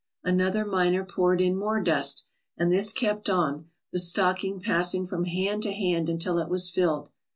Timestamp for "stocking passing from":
3.99-5.25